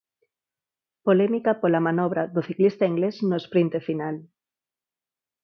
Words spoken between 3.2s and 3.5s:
no